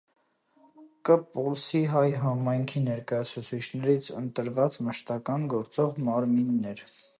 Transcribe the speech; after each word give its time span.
Կ.Պոլսի 1.09 1.81
հայ 1.91 2.01
համայնքի 2.21 2.81
ներկայացուցիչներից 2.87 4.11
ընտրված 4.23 4.81
մշտական 4.89 5.47
գործող 5.55 6.05
մարմիններ։ 6.11 6.87